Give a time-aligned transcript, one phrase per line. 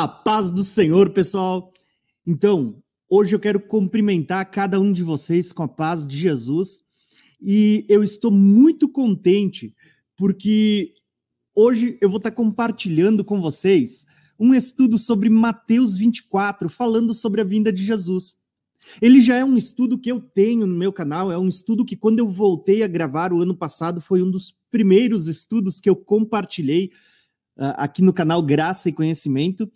[0.00, 1.72] A paz do Senhor, pessoal.
[2.24, 2.80] Então,
[3.10, 6.82] hoje eu quero cumprimentar cada um de vocês com a paz de Jesus
[7.42, 9.74] e eu estou muito contente
[10.16, 10.94] porque
[11.52, 14.06] hoje eu vou estar compartilhando com vocês
[14.38, 18.36] um estudo sobre Mateus 24, falando sobre a vinda de Jesus.
[19.02, 21.96] Ele já é um estudo que eu tenho no meu canal, é um estudo que
[21.96, 25.96] quando eu voltei a gravar o ano passado foi um dos primeiros estudos que eu
[25.96, 26.92] compartilhei
[27.56, 29.68] uh, aqui no canal Graça e Conhecimento.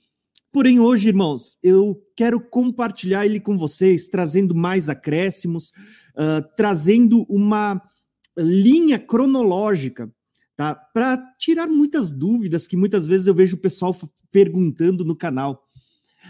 [0.53, 5.71] Porém, hoje, irmãos, eu quero compartilhar ele com vocês, trazendo mais acréscimos,
[6.15, 7.81] uh, trazendo uma
[8.37, 10.13] linha cronológica,
[10.55, 10.75] tá?
[10.75, 13.97] Para tirar muitas dúvidas que muitas vezes eu vejo o pessoal
[14.31, 15.67] perguntando no canal.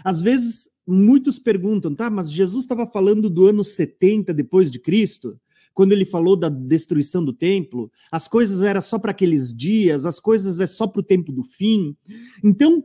[0.05, 2.09] Às vezes, muitos perguntam, tá?
[2.09, 5.37] Mas Jesus estava falando do ano 70 depois de Cristo?
[5.73, 10.19] Quando ele falou da destruição do templo, as coisas eram só para aqueles dias, as
[10.19, 11.97] coisas é só para o tempo do fim.
[12.43, 12.83] Então,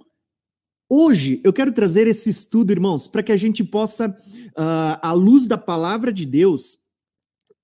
[0.91, 5.47] Hoje eu quero trazer esse estudo, irmãos, para que a gente possa, uh, à luz
[5.47, 6.79] da palavra de Deus,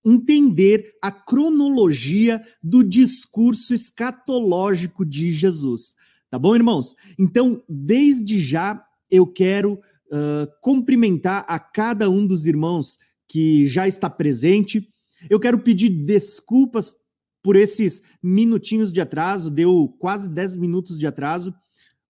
[0.05, 5.95] entender a cronologia do discurso escatológico de Jesus.
[6.29, 6.95] Tá bom, irmãos?
[7.19, 14.11] Então, desde já, eu quero uh, cumprimentar a cada um dos irmãos que já está
[14.11, 14.87] presente.
[15.31, 16.95] Eu quero pedir desculpas
[17.43, 21.55] por esses minutinhos de atraso, deu quase 10 minutos de atraso.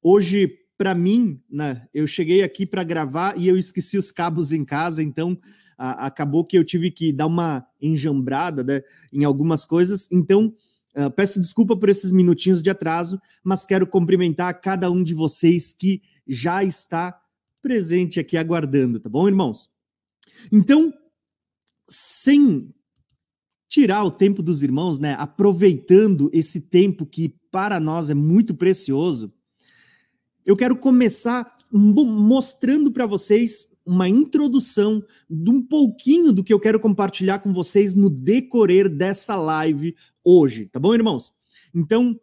[0.02, 4.64] Hoje, para mim, né, eu cheguei aqui para gravar e eu esqueci os cabos em
[4.64, 5.38] casa, então
[5.78, 10.08] a, acabou que eu tive que dar uma enjambrada né, em algumas coisas.
[10.10, 10.54] Então,
[10.96, 15.72] uh, peço desculpa por esses minutinhos de atraso, mas quero cumprimentar cada um de vocês
[15.72, 17.20] que já está
[17.62, 19.70] presente aqui aguardando, tá bom, irmãos?
[20.52, 20.92] Então,
[21.88, 22.74] sem
[23.68, 29.32] tirar o tempo dos irmãos, né, aproveitando esse tempo que para nós é muito precioso,
[30.44, 36.78] eu quero começar mostrando para vocês uma introdução de um pouquinho do que eu quero
[36.78, 41.32] compartilhar com vocês no decorrer dessa live hoje, tá bom, irmãos?
[41.74, 42.18] Então,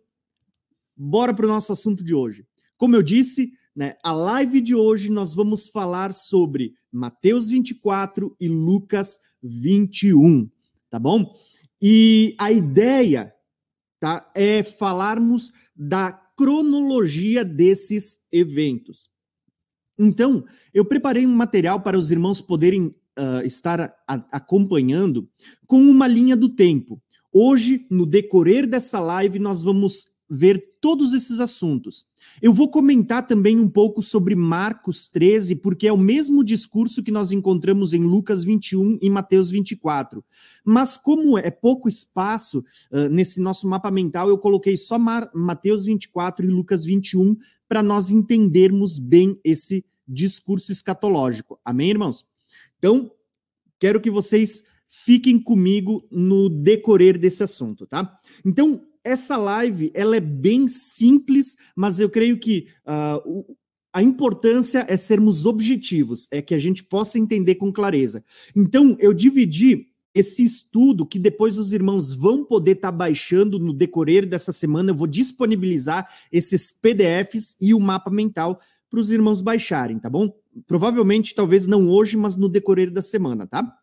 [0.95, 2.45] bora para o nosso assunto de hoje.
[2.77, 8.47] Como eu disse, né, a live de hoje nós vamos falar sobre Mateus 24 e
[8.47, 10.49] Lucas 21,
[10.89, 11.35] tá bom?
[11.81, 13.33] E a ideia
[13.99, 19.07] tá, é falarmos da cronologia desses eventos.
[19.97, 20.43] Então,
[20.73, 25.29] eu preparei um material para os irmãos poderem uh, estar a, acompanhando
[25.67, 26.99] com uma linha do tempo.
[27.31, 32.05] Hoje, no decorrer dessa live, nós vamos ver todos esses assuntos.
[32.41, 37.11] Eu vou comentar também um pouco sobre Marcos 13, porque é o mesmo discurso que
[37.11, 40.23] nós encontramos em Lucas 21 e Mateus 24.
[40.63, 45.83] Mas como é pouco espaço uh, nesse nosso mapa mental, eu coloquei só Mar Mateus
[45.83, 47.35] 24 e Lucas 21
[47.67, 51.59] para nós entendermos bem esse discurso escatológico.
[51.65, 52.25] Amém, irmãos?
[52.77, 53.11] Então,
[53.77, 58.17] quero que vocês fiquem comigo no decorrer desse assunto, tá?
[58.45, 63.55] Então, essa live ela é bem simples, mas eu creio que uh,
[63.93, 68.23] a importância é sermos objetivos, é que a gente possa entender com clareza.
[68.55, 73.73] Então, eu dividi esse estudo que depois os irmãos vão poder estar tá baixando no
[73.73, 74.91] decorrer dessa semana.
[74.91, 80.33] Eu vou disponibilizar esses PDFs e o mapa mental para os irmãos baixarem, tá bom?
[80.67, 83.77] Provavelmente, talvez não hoje, mas no decorrer da semana, tá?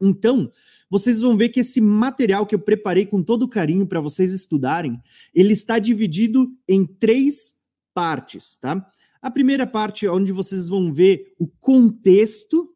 [0.00, 0.50] Então,
[0.90, 5.00] vocês vão ver que esse material que eu preparei com todo carinho para vocês estudarem,
[5.32, 7.54] ele está dividido em três
[7.94, 8.84] partes, tá?
[9.22, 12.68] A primeira parte é onde vocês vão ver o contexto,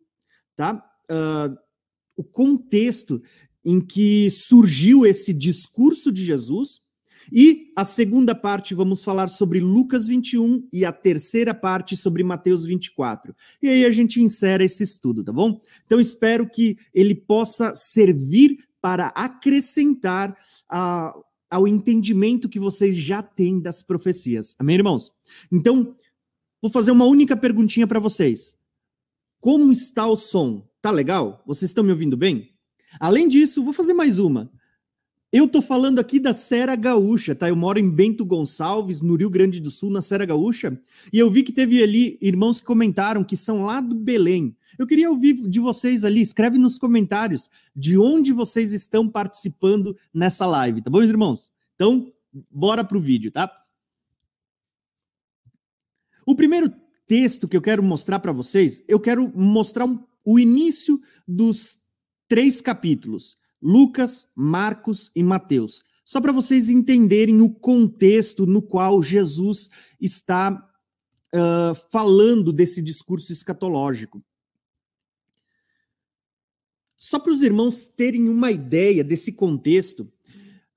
[0.54, 0.82] tá?
[1.10, 1.56] Uh,
[2.16, 3.20] o contexto
[3.64, 6.83] em que surgiu esse discurso de Jesus.
[7.32, 12.64] E a segunda parte vamos falar sobre Lucas 21 e a terceira parte sobre Mateus
[12.64, 13.34] 24.
[13.62, 15.60] E aí a gente insere esse estudo, tá bom?
[15.86, 20.36] Então espero que ele possa servir para acrescentar
[20.68, 21.14] a,
[21.50, 24.54] ao entendimento que vocês já têm das profecias.
[24.58, 25.10] Amém, irmãos?
[25.50, 25.96] Então,
[26.60, 28.58] vou fazer uma única perguntinha para vocês.
[29.40, 30.68] Como está o som?
[30.82, 31.42] Tá legal?
[31.46, 32.50] Vocês estão me ouvindo bem?
[33.00, 34.50] Além disso, vou fazer mais uma.
[35.36, 37.48] Eu tô falando aqui da Serra Gaúcha, tá?
[37.48, 40.80] Eu moro em Bento Gonçalves, no Rio Grande do Sul, na Serra Gaúcha,
[41.12, 44.56] e eu vi que teve ali irmãos que comentaram que são lá do Belém.
[44.78, 50.46] Eu queria ouvir de vocês ali, escreve nos comentários de onde vocês estão participando nessa
[50.46, 51.50] live, tá bom, irmãos?
[51.74, 52.12] Então,
[52.48, 53.50] bora pro vídeo, tá?
[56.24, 56.72] O primeiro
[57.08, 61.80] texto que eu quero mostrar para vocês, eu quero mostrar um, o início dos
[62.28, 63.42] três capítulos.
[63.64, 65.82] Lucas, Marcos e Mateus.
[66.04, 70.52] Só para vocês entenderem o contexto no qual Jesus está
[71.34, 74.22] uh, falando desse discurso escatológico.
[76.98, 80.02] Só para os irmãos terem uma ideia desse contexto,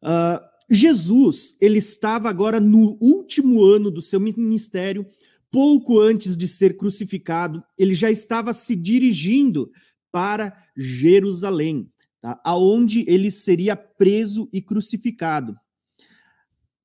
[0.01, 5.05] uh, Jesus ele estava agora no último ano do seu ministério,
[5.51, 9.71] pouco antes de ser crucificado, ele já estava se dirigindo
[10.11, 11.91] para Jerusalém,
[12.21, 12.39] tá?
[12.43, 15.57] aonde ele seria preso e crucificado.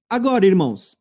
[0.08, 0.96] Agora, irmãos,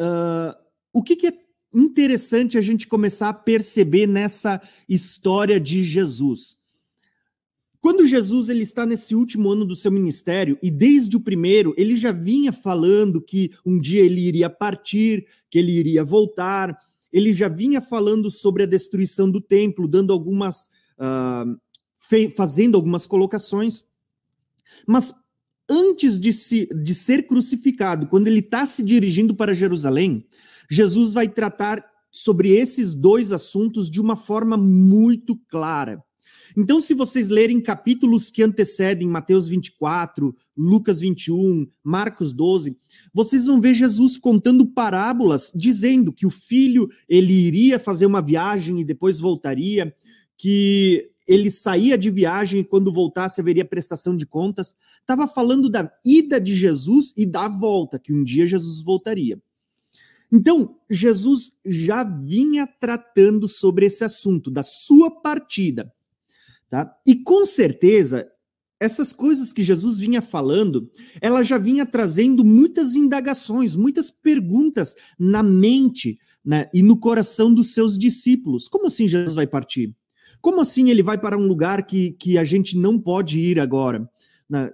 [0.00, 0.54] uh,
[0.92, 1.38] o que, que é
[1.74, 6.60] interessante a gente começar a perceber nessa história de Jesus?
[7.80, 11.96] Quando Jesus ele está nesse último ano do seu ministério e desde o primeiro ele
[11.96, 16.78] já vinha falando que um dia ele iria partir, que ele iria voltar,
[17.12, 20.70] ele já vinha falando sobre a destruição do templo, dando algumas,
[22.36, 23.84] fazendo algumas colocações.
[24.86, 25.14] Mas
[25.68, 30.26] antes de, se, de ser crucificado, quando ele está se dirigindo para Jerusalém,
[30.68, 36.02] Jesus vai tratar sobre esses dois assuntos de uma forma muito clara.
[36.56, 42.76] Então, se vocês lerem capítulos que antecedem Mateus 24, Lucas 21, Marcos 12,
[43.14, 48.80] vocês vão ver Jesus contando parábolas, dizendo que o filho ele iria fazer uma viagem
[48.80, 49.94] e depois voltaria,
[50.36, 54.74] que ele saía de viagem e quando voltasse haveria prestação de contas.
[55.00, 59.40] Estava falando da ida de Jesus e da volta, que um dia Jesus voltaria.
[60.32, 65.92] Então, Jesus já vinha tratando sobre esse assunto, da sua partida.
[66.68, 66.92] Tá?
[67.06, 68.28] E com certeza,
[68.80, 70.90] essas coisas que Jesus vinha falando,
[71.20, 77.72] ela já vinha trazendo muitas indagações, muitas perguntas na mente né, e no coração dos
[77.72, 78.66] seus discípulos.
[78.66, 79.94] Como assim Jesus vai partir?
[80.40, 84.08] Como assim ele vai para um lugar que, que a gente não pode ir agora?
[84.48, 84.72] Né?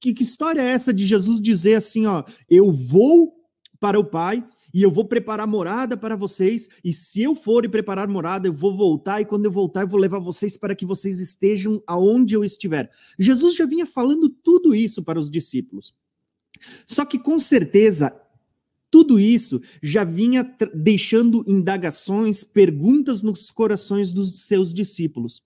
[0.00, 3.34] Que, que história é essa de Jesus dizer assim, ó, eu vou
[3.78, 4.44] para o Pai
[4.74, 8.52] e eu vou preparar morada para vocês, e se eu for e preparar morada, eu
[8.52, 12.34] vou voltar, e quando eu voltar, eu vou levar vocês para que vocês estejam aonde
[12.34, 12.90] eu estiver.
[13.16, 15.94] Jesus já vinha falando tudo isso para os discípulos.
[16.88, 18.20] Só que com certeza
[18.94, 25.42] tudo isso já vinha deixando indagações, perguntas nos corações dos seus discípulos.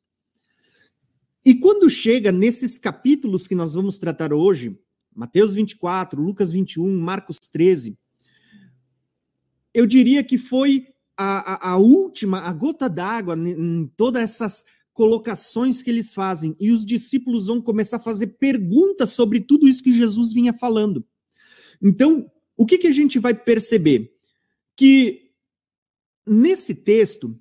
[1.43, 4.79] E quando chega nesses capítulos que nós vamos tratar hoje,
[5.17, 7.97] Mateus 24, Lucas 21, Marcos 13,
[9.73, 10.87] eu diria que foi
[11.17, 16.55] a, a, a última, a gota d'água em todas essas colocações que eles fazem.
[16.61, 21.03] E os discípulos vão começar a fazer perguntas sobre tudo isso que Jesus vinha falando.
[21.81, 24.12] Então, o que, que a gente vai perceber?
[24.76, 25.31] Que
[26.26, 27.34] nesse texto,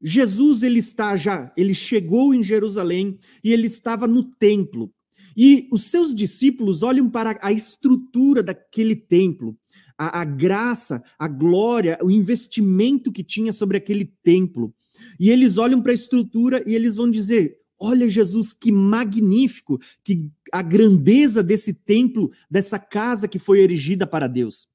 [0.00, 4.92] Jesus ele está já, ele chegou em Jerusalém e ele estava no templo.
[5.36, 9.58] E os seus discípulos olham para a estrutura daquele templo
[9.98, 14.72] a, a graça, a glória, o investimento que tinha sobre aquele templo.
[15.18, 20.30] E eles olham para a estrutura e eles vão dizer: Olha, Jesus, que magnífico, que
[20.52, 24.68] a grandeza desse templo, dessa casa que foi erigida para Deus.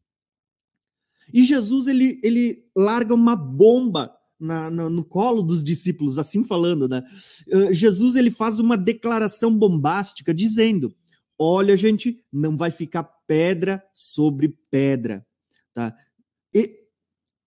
[1.34, 6.88] E Jesus ele, ele larga uma bomba na, na, no colo dos discípulos, assim falando,
[6.88, 7.04] né?
[7.48, 10.94] Uh, Jesus ele faz uma declaração bombástica dizendo:
[11.38, 15.26] Olha, gente, não vai ficar pedra sobre pedra,
[15.74, 15.96] tá?
[16.54, 16.84] E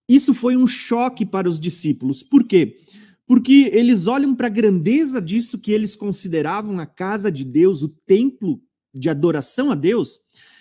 [0.09, 2.23] isso foi um choque para os discípulos.
[2.23, 2.65] Por quê?
[2.67, 7.89] Porque eles olham para a grandeza disso que eles consideravam a casa de Deus, o
[7.89, 8.61] templo
[8.93, 10.19] de adoração a Deus,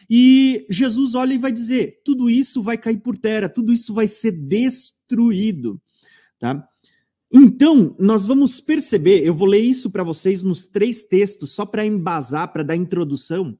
[0.08, 4.06] e Jesus olha e vai dizer: tudo isso vai cair por terra, tudo isso vai
[4.08, 5.80] ser destruído,
[6.38, 6.68] tá?
[7.32, 11.84] Então, nós vamos perceber, eu vou ler isso para vocês nos três textos, só para
[11.84, 13.58] embasar, para dar introdução.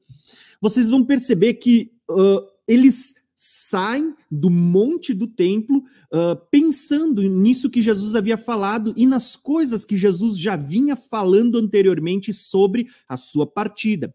[0.61, 7.83] Vocês vão perceber que uh, eles saem do monte do templo uh, pensando nisso que
[7.83, 13.45] Jesus havia falado e nas coisas que Jesus já vinha falando anteriormente sobre a sua
[13.45, 14.13] partida.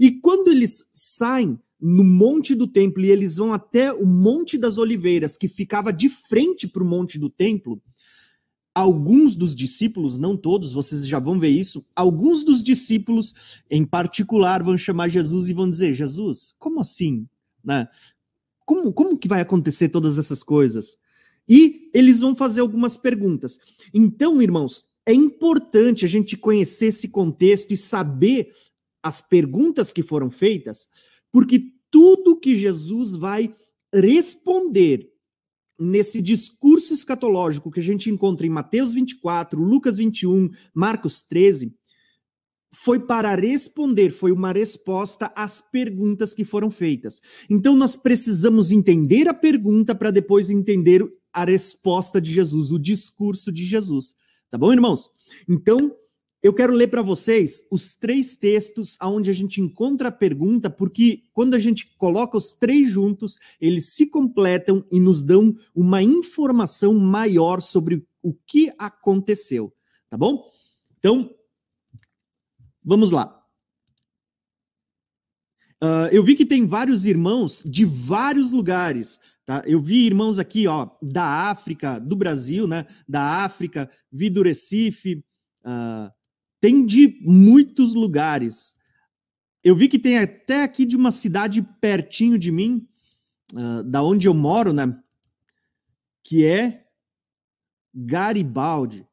[0.00, 4.78] E quando eles saem no monte do templo e eles vão até o Monte das
[4.78, 7.80] Oliveiras, que ficava de frente para o monte do templo,
[8.74, 13.32] alguns dos discípulos, não todos, vocês já vão ver isso, alguns dos discípulos,
[13.70, 17.28] em particular, vão chamar Jesus e vão dizer: Jesus, como assim?
[17.62, 17.88] Né?
[18.66, 20.98] Como, como que vai acontecer todas essas coisas?
[21.48, 23.58] E eles vão fazer algumas perguntas.
[23.94, 28.50] Então, irmãos, é importante a gente conhecer esse contexto e saber
[29.02, 30.88] as perguntas que foram feitas,
[31.30, 33.54] porque tudo que Jesus vai
[33.94, 35.08] responder
[35.78, 41.76] nesse discurso escatológico que a gente encontra em Mateus 24, Lucas 21, Marcos 13,
[42.78, 47.22] foi para responder, foi uma resposta às perguntas que foram feitas.
[47.48, 51.02] Então nós precisamos entender a pergunta para depois entender
[51.32, 54.14] a resposta de Jesus, o discurso de Jesus.
[54.50, 55.10] Tá bom, irmãos?
[55.48, 55.90] Então,
[56.42, 61.22] eu quero ler para vocês os três textos onde a gente encontra a pergunta, porque
[61.32, 66.92] quando a gente coloca os três juntos, eles se completam e nos dão uma informação
[66.94, 69.72] maior sobre o que aconteceu.
[70.10, 70.50] Tá bom?
[70.98, 71.30] Então,
[72.86, 73.36] vamos lá.
[75.82, 79.20] Uh, eu vi que tem vários irmãos de vários lugares.
[79.44, 79.62] Tá?
[79.66, 82.86] Eu vi irmãos aqui, ó, da África, do Brasil, né?
[83.06, 85.24] Da África, vi do Recife,
[85.64, 86.10] uh,
[86.60, 88.76] tem de muitos lugares.
[89.62, 92.88] Eu vi que tem até aqui de uma cidade pertinho de mim,
[93.54, 94.98] uh, da onde eu moro, né?
[96.24, 96.86] Que é
[97.94, 99.06] Garibaldi.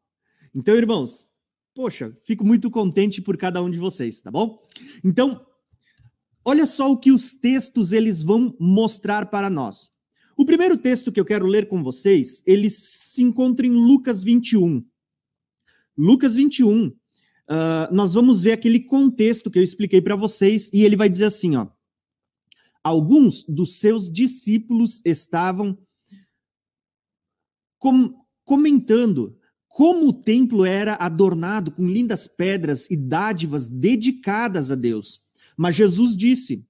[0.55, 1.32] Então, irmãos,
[1.73, 4.61] poxa, fico muito contente por cada um de vocês, tá bom?
[5.03, 5.45] Então,
[6.45, 9.89] Olha só o que os textos eles vão mostrar para nós.
[10.35, 14.85] O primeiro texto que eu quero ler com vocês, ele se encontra em Lucas 21.
[15.97, 16.93] Lucas 21, uh,
[17.47, 21.25] ah, nós vamos ver aquele contexto que eu expliquei para vocês, e ele vai dizer
[21.25, 21.67] assim: ó.
[22.83, 25.77] Alguns dos seus discípulos estavam
[27.79, 28.13] com,
[28.43, 29.37] comentando
[29.73, 35.19] como o templo era adornado com lindas pedras e dádivas dedicadas a Deus.
[35.57, 36.67] Mas Jesus disse: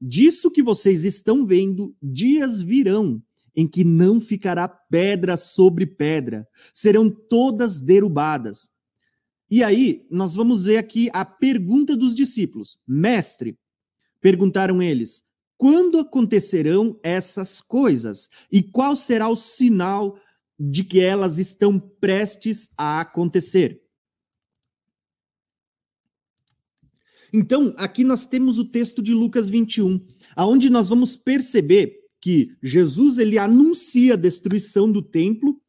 [0.00, 3.22] Disso que vocês estão vendo, dias virão
[3.54, 8.70] em que não ficará pedra sobre pedra, serão todas derrubadas.
[9.50, 13.58] E aí, nós vamos ver aqui a pergunta dos discípulos: Mestre,
[14.22, 15.22] perguntaram eles,
[15.58, 18.30] quando acontecerão essas coisas?
[18.50, 20.18] E qual será o sinal
[20.58, 23.80] de que elas estão prestes a acontecer?
[27.32, 33.18] Então, aqui nós temos o texto de Lucas 21, aonde nós vamos perceber que Jesus
[33.18, 35.60] ele anuncia a destruição do templo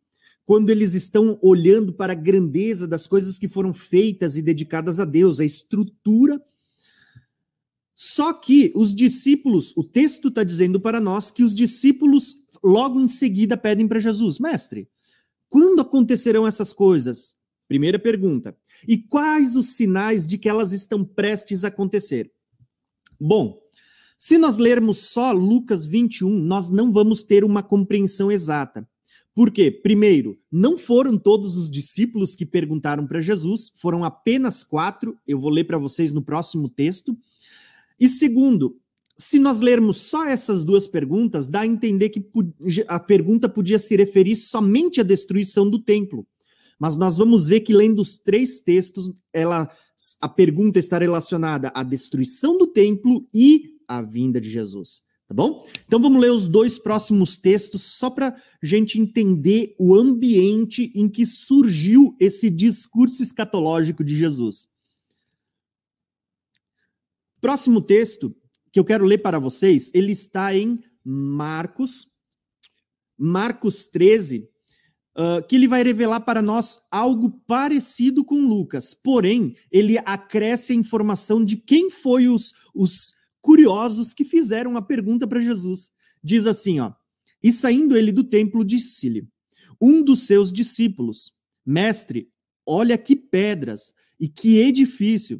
[0.46, 5.06] quando eles estão olhando para a grandeza das coisas que foram feitas e dedicadas a
[5.06, 6.42] Deus, a estrutura.
[7.94, 13.08] Só que os discípulos, o texto está dizendo para nós que os discípulos logo em
[13.08, 14.88] seguida pedem para Jesus, mestre,
[15.48, 17.36] quando acontecerão essas coisas?
[17.68, 18.58] Primeira pergunta.
[18.88, 22.32] E quais os sinais de que elas estão prestes a acontecer?
[23.20, 23.60] Bom,
[24.18, 28.88] se nós lermos só Lucas 21, nós não vamos ter uma compreensão exata.
[29.34, 29.72] Por quê?
[29.72, 35.50] Primeiro, não foram todos os discípulos que perguntaram para Jesus, foram apenas quatro, eu vou
[35.50, 37.18] ler para vocês no próximo texto.
[38.00, 38.78] E segundo,
[39.20, 42.26] se nós lermos só essas duas perguntas, dá a entender que
[42.88, 46.26] a pergunta podia se referir somente à destruição do templo.
[46.80, 49.70] Mas nós vamos ver que lendo os três textos, ela
[50.22, 55.02] a pergunta está relacionada à destruição do templo e à vinda de Jesus.
[55.28, 55.68] Tá bom?
[55.86, 61.26] Então vamos ler os dois próximos textos só para gente entender o ambiente em que
[61.26, 64.70] surgiu esse discurso escatológico de Jesus.
[67.42, 68.34] Próximo texto
[68.72, 72.08] que eu quero ler para vocês, ele está em Marcos,
[73.18, 74.48] Marcos 13,
[75.18, 80.76] uh, que ele vai revelar para nós algo parecido com Lucas, porém, ele acresce a
[80.76, 85.90] informação de quem foi os, os curiosos que fizeram a pergunta para Jesus.
[86.24, 86.94] Diz assim, ó,
[87.42, 89.28] e saindo ele do templo, disse-lhe,
[89.82, 91.34] um dos seus discípulos,
[91.66, 92.30] mestre,
[92.66, 95.40] olha que pedras e que edifício.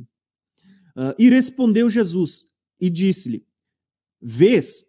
[0.96, 2.49] Uh, e respondeu Jesus
[2.80, 3.46] e disse-lhe,
[4.22, 4.86] vês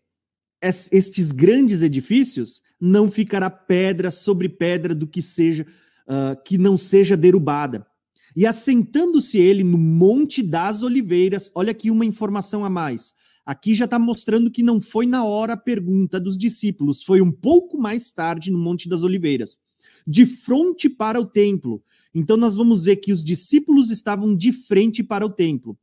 [0.63, 2.63] estes grandes edifícios?
[2.81, 5.67] não ficará pedra sobre pedra do que seja
[6.09, 7.87] uh, que não seja derrubada.
[8.35, 13.13] E assentando-se ele no Monte das Oliveiras, olha aqui uma informação a mais.
[13.45, 17.33] Aqui já está mostrando que não foi na hora a pergunta dos discípulos, foi um
[17.33, 19.59] pouco mais tarde no Monte das Oliveiras,
[20.07, 21.83] de frente para o templo.
[22.15, 25.77] Então nós vamos ver que os discípulos estavam de frente para o templo.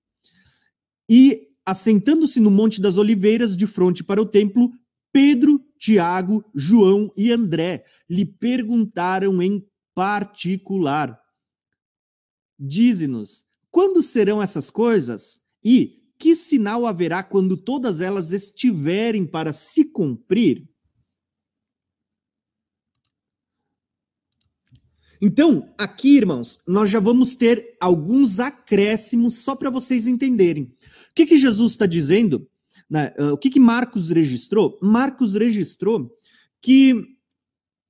[1.09, 4.71] E assentando-se no Monte das Oliveiras, de frente para o templo,
[5.11, 11.19] Pedro, Tiago, João e André lhe perguntaram em particular:
[12.57, 15.41] Dize-nos, quando serão essas coisas?
[15.61, 20.69] E que sinal haverá quando todas elas estiverem para se cumprir?
[25.19, 30.76] Então, aqui, irmãos, nós já vamos ter alguns acréscimos só para vocês entenderem.
[31.17, 32.47] Que, que Jesus está dizendo?
[32.87, 33.11] Né?
[33.17, 34.77] Uh, o que, que Marcos registrou?
[34.81, 36.11] Marcos registrou
[36.61, 36.93] que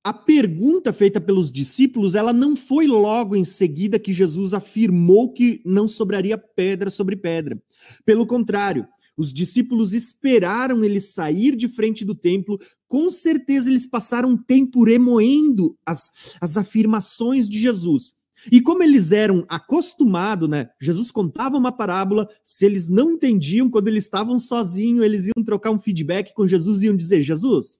[0.02, 5.60] a pergunta feita pelos discípulos, ela não foi logo em seguida que Jesus afirmou que
[5.62, 7.60] não sobraria pedra sobre pedra.
[8.06, 12.56] Pelo contrário, Os discípulos esperaram ele sair de frente do templo.
[12.86, 18.14] Com certeza eles passaram tempo remoendo as, as afirmações de Jesus.
[18.50, 20.70] E como eles eram acostumados, né?
[20.80, 25.70] Jesus contava uma parábola, se eles não entendiam, quando eles estavam sozinhos, eles iam trocar
[25.70, 27.78] um feedback com Jesus e iam dizer: Jesus,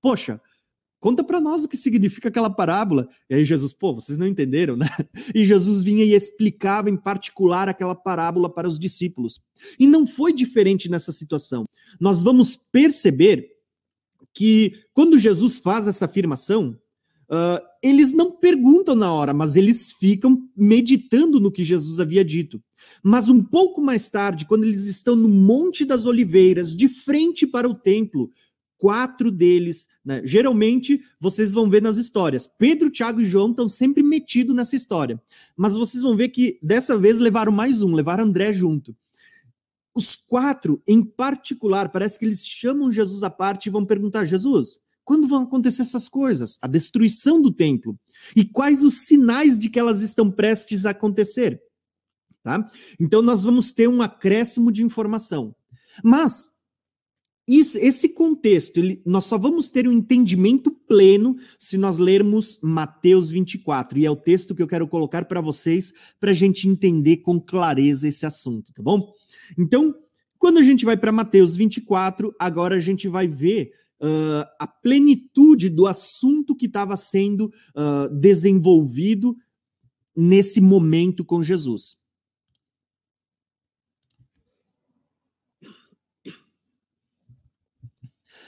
[0.00, 0.40] poxa,
[0.98, 3.08] conta para nós o que significa aquela parábola.
[3.28, 4.88] E aí Jesus, pô, vocês não entenderam, né?
[5.34, 9.40] E Jesus vinha e explicava em particular aquela parábola para os discípulos.
[9.78, 11.66] E não foi diferente nessa situação.
[12.00, 13.48] Nós vamos perceber
[14.32, 16.78] que quando Jesus faz essa afirmação,
[17.30, 22.62] uh, eles não perguntam na hora, mas eles ficam meditando no que Jesus havia dito.
[23.02, 27.68] Mas um pouco mais tarde, quando eles estão no Monte das Oliveiras, de frente para
[27.68, 28.30] o templo,
[28.80, 30.22] quatro deles, né?
[30.24, 32.46] Geralmente vocês vão ver nas histórias.
[32.46, 35.20] Pedro, Tiago e João estão sempre metidos nessa história.
[35.56, 38.96] Mas vocês vão ver que dessa vez levaram mais um, levaram André junto.
[39.94, 44.80] Os quatro, em particular, parece que eles chamam Jesus à parte e vão perguntar: Jesus,
[45.04, 46.58] quando vão acontecer essas coisas?
[46.62, 47.98] A destruição do templo.
[48.34, 51.60] E quais os sinais de que elas estão prestes a acontecer?
[52.42, 52.68] Tá?
[52.98, 55.54] Então nós vamos ter um acréscimo de informação.
[56.02, 56.50] Mas
[57.48, 63.98] esse contexto, ele, nós só vamos ter um entendimento pleno se nós lermos Mateus 24,
[63.98, 67.40] e é o texto que eu quero colocar para vocês, para a gente entender com
[67.40, 69.12] clareza esse assunto, tá bom?
[69.58, 69.94] Então,
[70.38, 75.68] quando a gente vai para Mateus 24, agora a gente vai ver uh, a plenitude
[75.68, 79.36] do assunto que estava sendo uh, desenvolvido
[80.16, 82.00] nesse momento com Jesus.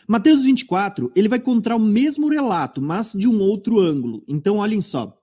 [0.09, 4.25] Mateus 24, ele vai contar o mesmo relato, mas de um outro ângulo.
[4.27, 5.17] Então, olhem só.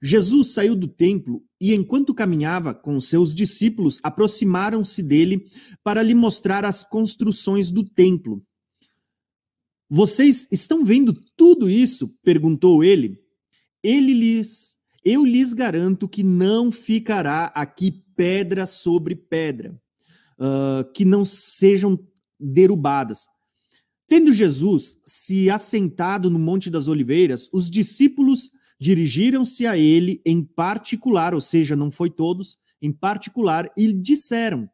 [0.00, 5.48] Jesus saiu do templo e, enquanto caminhava com seus discípulos, aproximaram-se dele
[5.82, 8.42] para lhe mostrar as construções do templo.
[9.88, 12.08] Vocês estão vendo tudo isso?
[12.22, 13.18] perguntou ele.
[13.82, 19.78] Ele lhes, eu lhes garanto que não ficará aqui pedra sobre pedra,
[20.38, 21.98] uh, que não sejam
[22.40, 23.26] derrubadas.
[24.08, 31.34] Tendo Jesus se assentado no Monte das Oliveiras, os discípulos dirigiram-se a ele em particular,
[31.34, 34.68] ou seja, não foi todos, em particular, e disseram: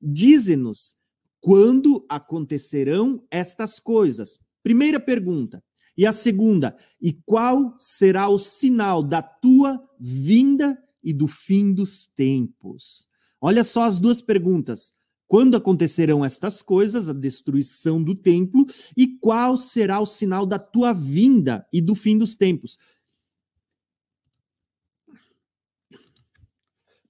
[0.00, 0.94] Dize-nos
[1.40, 4.40] quando acontecerão estas coisas?
[4.62, 5.62] Primeira pergunta.
[5.96, 12.06] E a segunda, e qual será o sinal da tua vinda e do fim dos
[12.06, 13.08] tempos?
[13.40, 14.92] Olha só as duas perguntas.
[15.26, 20.92] Quando acontecerão estas coisas, a destruição do templo, e qual será o sinal da tua
[20.92, 22.78] vinda e do fim dos tempos?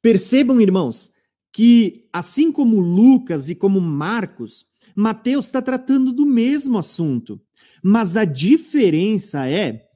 [0.03, 1.13] Percebam, irmãos,
[1.61, 4.65] que assim como Lucas e como Marcos,
[4.97, 7.39] Mateus está tratando do mesmo assunto,
[7.83, 9.87] mas a diferença é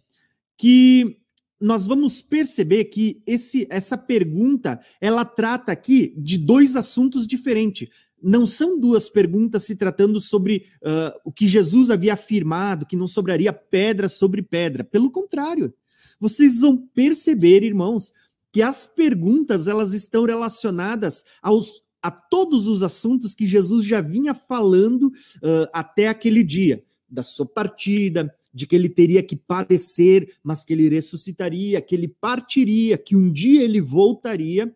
[0.58, 1.16] que
[1.58, 7.88] nós vamos perceber que esse, essa pergunta ela trata aqui de dois assuntos diferentes.
[8.22, 13.06] Não são duas perguntas se tratando sobre uh, o que Jesus havia afirmado, que não
[13.06, 14.84] sobraria pedra sobre pedra.
[14.84, 15.72] Pelo contrário,
[16.20, 18.12] vocês vão perceber, irmãos,
[18.54, 24.32] que as perguntas elas estão relacionadas aos a todos os assuntos que Jesus já vinha
[24.32, 30.64] falando uh, até aquele dia, da sua partida, de que ele teria que padecer, mas
[30.64, 34.72] que ele ressuscitaria, que ele partiria, que um dia ele voltaria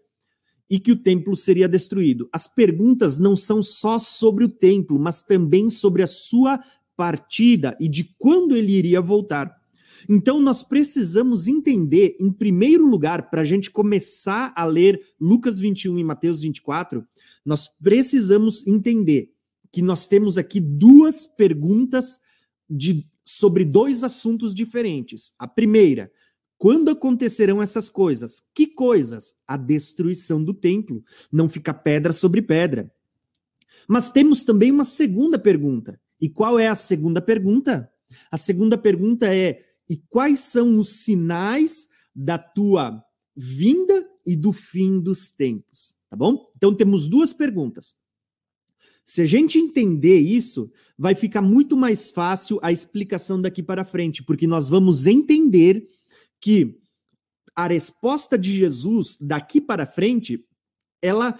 [0.68, 2.28] e que o templo seria destruído.
[2.32, 6.58] As perguntas não são só sobre o templo, mas também sobre a sua
[6.96, 9.57] partida e de quando ele iria voltar.
[10.08, 15.98] Então, nós precisamos entender, em primeiro lugar, para a gente começar a ler Lucas 21
[15.98, 17.06] e Mateus 24,
[17.44, 19.32] nós precisamos entender
[19.72, 22.20] que nós temos aqui duas perguntas
[22.68, 25.32] de, sobre dois assuntos diferentes.
[25.38, 26.10] A primeira,
[26.58, 28.42] quando acontecerão essas coisas?
[28.54, 29.36] Que coisas?
[29.46, 31.04] A destruição do templo.
[31.30, 32.92] Não fica pedra sobre pedra.
[33.86, 36.00] Mas temos também uma segunda pergunta.
[36.20, 37.90] E qual é a segunda pergunta?
[38.30, 43.02] A segunda pergunta é: e quais são os sinais da tua
[43.36, 46.50] vinda e do fim dos tempos, tá bom?
[46.56, 47.94] Então temos duas perguntas.
[49.06, 54.22] Se a gente entender isso, vai ficar muito mais fácil a explicação daqui para frente,
[54.22, 55.88] porque nós vamos entender
[56.40, 56.78] que
[57.56, 60.44] a resposta de Jesus daqui para frente,
[61.00, 61.38] ela,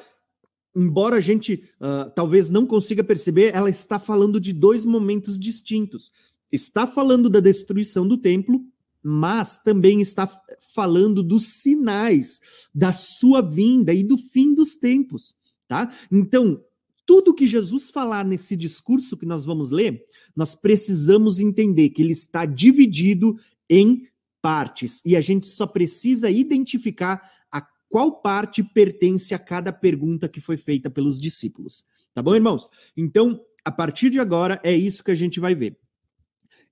[0.75, 6.11] embora a gente uh, talvez não consiga perceber, ela está falando de dois momentos distintos
[6.51, 8.65] está falando da destruição do templo,
[9.03, 10.29] mas também está
[10.75, 12.41] falando dos sinais
[12.75, 15.35] da sua vinda e do fim dos tempos,
[15.67, 15.93] tá?
[16.11, 16.63] Então,
[17.07, 20.05] tudo que Jesus falar nesse discurso que nós vamos ler,
[20.37, 24.07] nós precisamos entender que ele está dividido em
[24.43, 30.41] partes e a gente só precisa identificar a qual parte pertence a cada pergunta que
[30.41, 31.85] foi feita pelos discípulos.
[32.13, 32.69] Tá bom, irmãos?
[32.97, 35.79] Então, a partir de agora é isso que a gente vai ver.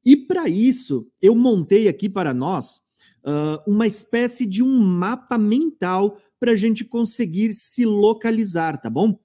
[0.06, 2.76] E para isso, eu montei aqui para nós
[3.24, 9.18] uh, uma espécie de um mapa mental para a gente conseguir se localizar, tá bom?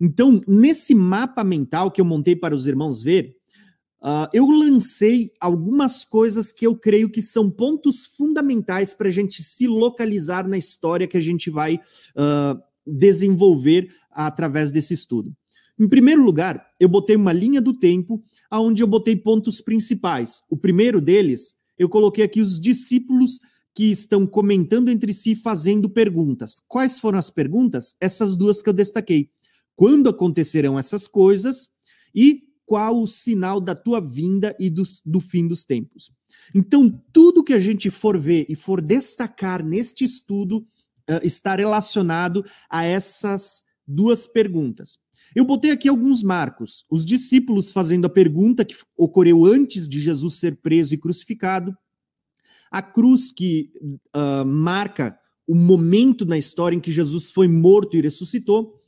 [0.00, 3.36] Então, nesse mapa mental que eu montei para os irmãos ver,
[4.00, 9.42] uh, eu lancei algumas coisas que eu creio que são pontos fundamentais para a gente
[9.42, 11.80] se localizar na história que a gente vai
[12.14, 15.34] uh, desenvolver através desse estudo.
[15.78, 20.42] Em primeiro lugar, eu botei uma linha do tempo, aonde eu botei pontos principais.
[20.50, 23.40] O primeiro deles, eu coloquei aqui os discípulos
[23.74, 26.60] que estão comentando entre si, fazendo perguntas.
[26.66, 27.94] Quais foram as perguntas?
[28.00, 29.30] Essas duas que eu destaquei.
[29.76, 31.68] Quando acontecerão essas coisas
[32.12, 36.10] e qual o sinal da tua vinda e do, do fim dos tempos?
[36.52, 40.66] Então, tudo que a gente for ver e for destacar neste estudo
[41.08, 44.98] uh, está relacionado a essas duas perguntas.
[45.34, 46.84] Eu botei aqui alguns marcos.
[46.90, 51.76] Os discípulos fazendo a pergunta que ocorreu antes de Jesus ser preso e crucificado.
[52.70, 53.72] A cruz que
[54.14, 58.82] uh, marca o momento na história em que Jesus foi morto e ressuscitou.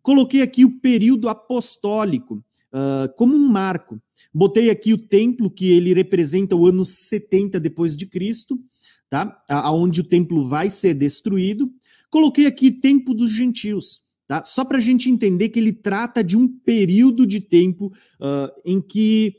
[0.00, 4.00] Coloquei aqui o período apostólico uh, como um marco.
[4.32, 8.60] Botei aqui o templo que ele representa o ano 70 depois de Cristo,
[9.08, 9.42] tá?
[9.48, 11.72] Aonde o templo vai ser destruído.
[12.10, 14.02] Coloquei aqui tempo dos gentios,
[14.34, 14.42] Tá?
[14.42, 18.80] Só para a gente entender que ele trata de um período de tempo uh, em
[18.80, 19.36] que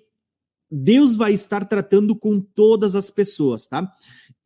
[0.71, 3.93] Deus vai estar tratando com todas as pessoas, tá?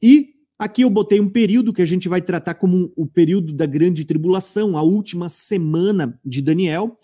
[0.01, 3.67] E aqui eu botei um período que a gente vai tratar como o período da
[3.67, 6.97] grande tribulação, a última semana de Daniel,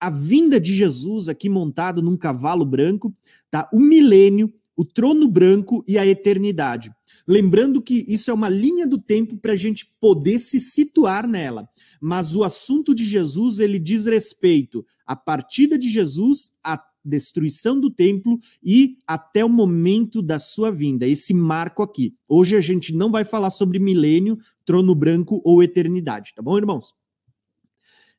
[0.00, 3.14] a vinda de Jesus aqui montado num cavalo branco,
[3.50, 3.68] tá?
[3.74, 6.90] O milênio, o trono branco e a eternidade.
[7.28, 11.68] Lembrando que isso é uma linha do tempo para a gente poder se situar nela
[12.00, 17.90] mas o assunto de Jesus ele diz respeito à partida de Jesus, à destruição do
[17.90, 21.06] templo e até o momento da sua vinda.
[21.06, 22.14] Esse marco aqui.
[22.28, 26.92] Hoje a gente não vai falar sobre milênio, trono branco ou eternidade, tá bom, irmãos?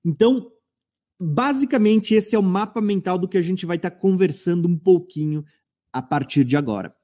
[0.03, 0.51] Então,
[1.21, 4.77] basicamente esse é o mapa mental do que a gente vai estar tá conversando um
[4.77, 5.43] pouquinho
[5.91, 6.95] a partir de agora.